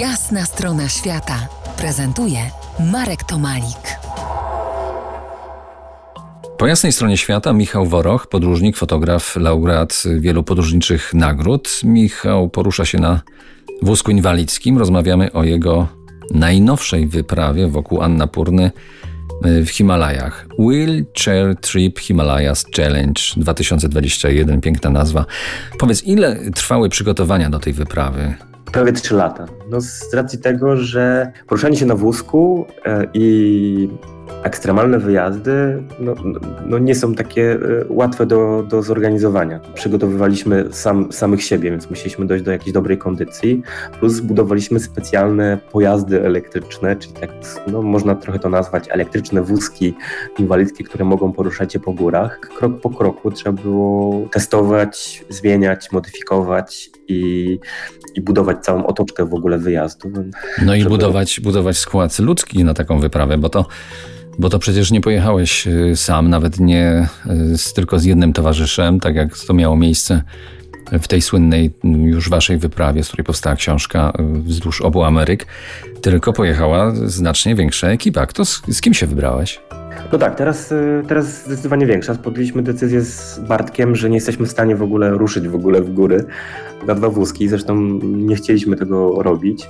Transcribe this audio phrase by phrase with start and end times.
[0.00, 1.48] Jasna strona świata
[1.78, 2.38] prezentuje
[2.92, 3.98] Marek Tomalik.
[6.58, 11.80] Po jasnej stronie świata Michał Woroch, podróżnik, fotograf, laureat wielu podróżniczych nagród.
[11.84, 13.20] Michał porusza się na
[13.82, 14.78] wózku inwalidzkim.
[14.78, 15.88] Rozmawiamy o jego
[16.30, 18.70] najnowszej wyprawie wokół Annapurny
[19.46, 20.46] y, w Himalajach.
[20.58, 25.24] Wheelchair Trip Himalayas Challenge 2021, piękna nazwa.
[25.78, 28.34] Powiedz, ile trwały przygotowania do tej wyprawy?
[28.72, 29.46] Prawie 3 lata.
[29.70, 33.88] No z racji tego, że poruszanie się na wózku e, i
[34.42, 36.14] ekstremalne wyjazdy no,
[36.66, 37.58] no nie są takie e,
[37.88, 39.60] łatwe do, do zorganizowania.
[39.74, 43.62] Przygotowywaliśmy sam, samych siebie, więc musieliśmy dojść do jakiejś dobrej kondycji,
[43.98, 47.30] plus zbudowaliśmy specjalne pojazdy elektryczne, czyli tak
[47.66, 49.94] no, można trochę to nazwać elektryczne wózki
[50.38, 52.40] inwalidzkie, które mogą poruszać się po górach.
[52.40, 57.58] Krok po kroku trzeba było testować, zmieniać, modyfikować i,
[58.14, 60.12] i budować całą otoczkę w ogóle wyjazdu.
[60.64, 60.90] No i żeby...
[60.90, 63.66] budować, budować skład ludzki na taką wyprawę, bo to
[64.38, 67.08] bo to przecież nie pojechałeś y, sam, nawet nie
[67.52, 70.22] y, z, tylko z jednym towarzyszem, tak jak to miało miejsce
[70.92, 75.46] w tej słynnej już waszej wyprawie, z której powstała książka y, wzdłuż obu Ameryk,
[76.00, 78.26] tylko pojechała znacznie większa ekipa.
[78.26, 79.60] Kto, z, z kim się wybrałeś?
[80.12, 80.74] No tak, teraz,
[81.08, 82.14] teraz zdecydowanie większa.
[82.14, 85.92] Podjęliśmy decyzję z Bartkiem, że nie jesteśmy w stanie w ogóle ruszyć w ogóle w
[85.94, 86.24] góry
[86.86, 87.48] na dwa wózki.
[87.48, 89.66] Zresztą nie chcieliśmy tego robić.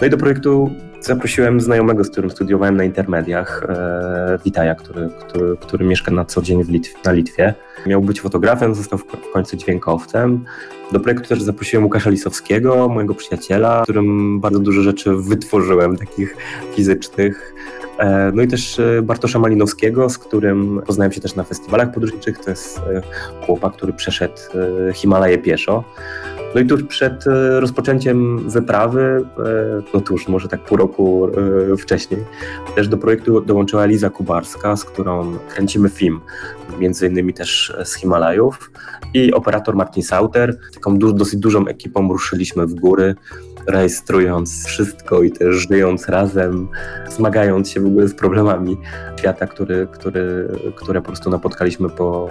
[0.00, 0.70] No i do projektu
[1.00, 6.42] zaprosiłem znajomego, z którym studiowałem na intermediach, e, Witaja, który, który, który mieszka na co
[6.42, 7.54] dzień Litw na Litwie.
[7.86, 10.44] Miał być fotografem, został w, w końcu dźwiękowcem.
[10.92, 16.36] Do projektu też zaprosiłem Łukasza Lisowskiego, mojego przyjaciela, którym bardzo dużo rzeczy wytworzyłem, takich
[16.74, 17.54] fizycznych.
[17.98, 22.38] E, no i też e, Bartosza Malinowskiego, z którym poznałem się też na festiwalach podróżniczych.
[22.38, 23.02] To jest e,
[23.46, 24.36] chłopak, który przeszedł
[24.94, 25.84] Himalaje pieszo.
[26.54, 31.28] No i tuż przed e, rozpoczęciem wyprawy, e, no tuż, może tak pół roku
[31.72, 32.24] e, wcześniej,
[32.74, 36.20] też do projektu dołączyła Liza Kubarska, z którą kręcimy film,
[36.78, 38.70] między innymi też z Himalajów
[39.14, 40.58] i operator Martin Sauter.
[40.74, 43.14] Taką dosyć dużą ekipą ruszyliśmy w góry,
[43.66, 46.68] rejestrując wszystko i też żyjąc razem,
[47.16, 48.76] zmagając się w ogóle z problemami
[49.18, 52.28] świata, który, który, które po prostu napotkaliśmy po,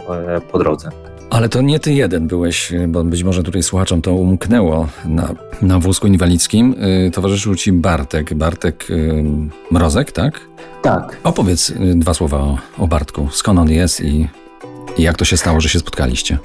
[0.51, 0.89] po drodze.
[1.29, 5.29] Ale to nie ty jeden byłeś, bo być może tutaj słuchaczom to umknęło na,
[5.61, 6.75] na wózku inwalidzkim.
[7.07, 8.33] Y, towarzyszył ci Bartek.
[8.33, 9.23] Bartek y,
[9.71, 10.41] Mrozek, tak?
[10.81, 11.17] Tak.
[11.23, 13.27] Opowiedz y, dwa słowa o, o Bartku.
[13.31, 14.27] Skąd on jest i,
[14.97, 16.37] i jak to się stało, że się spotkaliście?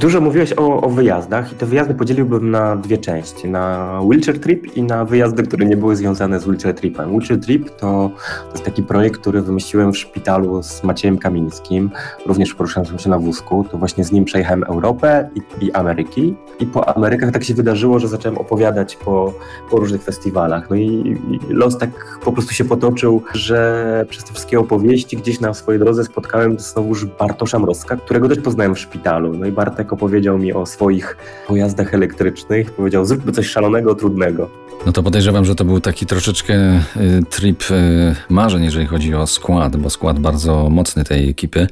[0.00, 3.48] Dużo mówiłeś o, o, wyjazdach i te wyjazdy podzieliłbym na dwie części.
[3.48, 7.08] Na wheelchair trip i na wyjazdy, które nie były związane z wheelchair tripem.
[7.10, 8.10] Wheelchair trip to,
[8.46, 11.90] to jest taki projekt, który wymyśliłem w szpitalu z Maciejem Kamińskim,
[12.26, 13.66] również poruszającym się na wózku.
[13.70, 16.34] To właśnie z nim przejechałem Europę i, i Ameryki.
[16.60, 19.32] I po Amerykach tak się wydarzyło, że zacząłem opowiadać po,
[19.70, 20.70] po różnych festiwalach.
[20.70, 25.40] No i, i los tak po prostu się potoczył, że przez te wszystkie opowieści gdzieś
[25.40, 29.32] na swojej drodze spotkałem znowuż Bartosza Mrozka, którego też poznałem w szpitalu.
[29.38, 31.16] No i Bart Bartek opowiedział mi o swoich
[31.46, 32.70] pojazdach elektrycznych.
[32.70, 34.50] Powiedział, zróbmy coś szalonego, trudnego.
[34.86, 36.54] No to podejrzewam, że to był taki troszeczkę
[36.96, 41.66] y, trip y, marzeń, jeżeli chodzi o skład, bo skład bardzo mocny tej ekipy.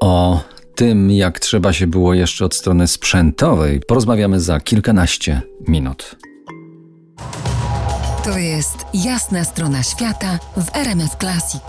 [0.00, 0.40] O
[0.74, 6.16] tym, jak trzeba się było jeszcze od strony sprzętowej, porozmawiamy za kilkanaście minut.
[8.24, 11.62] To jest jasna strona świata w RMS Classic.